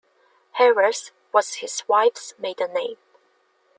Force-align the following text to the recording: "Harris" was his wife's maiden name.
"Harris" 0.53 1.11
was 1.31 1.53
his 1.61 1.87
wife's 1.87 2.33
maiden 2.39 2.73
name. 2.73 2.97